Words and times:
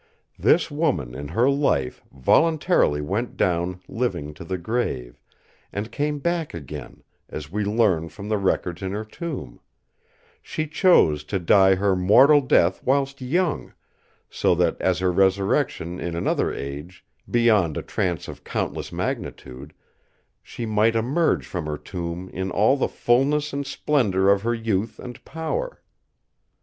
This 0.39 0.71
woman 0.71 1.13
in 1.13 1.27
her 1.27 1.47
life 1.47 2.01
voluntarily 2.11 3.01
went 3.01 3.37
down 3.37 3.81
living 3.87 4.33
to 4.33 4.43
the 4.43 4.57
grave, 4.57 5.21
and 5.71 5.91
came 5.91 6.17
back 6.17 6.55
again, 6.55 7.03
as 7.29 7.51
we 7.51 7.63
learn 7.63 8.09
from 8.09 8.27
the 8.27 8.39
records 8.39 8.81
in 8.81 8.93
her 8.93 9.05
tomb; 9.05 9.59
she 10.41 10.65
chose 10.65 11.23
to 11.25 11.37
die 11.37 11.75
her 11.75 11.95
mortal 11.95 12.41
death 12.41 12.81
whilst 12.83 13.21
young, 13.21 13.73
so 14.27 14.55
that 14.55 14.81
at 14.81 14.97
her 14.97 15.11
resurrection 15.11 15.99
in 15.99 16.15
another 16.15 16.51
age, 16.51 17.05
beyond 17.29 17.77
a 17.77 17.83
trance 17.83 18.27
of 18.27 18.43
countless 18.43 18.91
magnitude, 18.91 19.71
she 20.41 20.65
might 20.65 20.95
emerge 20.95 21.45
from 21.45 21.67
her 21.67 21.77
tomb 21.77 22.27
in 22.33 22.49
all 22.49 22.75
the 22.75 22.87
fulness 22.89 23.53
and 23.53 23.67
splendour 23.67 24.31
of 24.31 24.41
her 24.41 24.55
youth 24.55 24.97
and 24.97 25.23
power. 25.23 25.83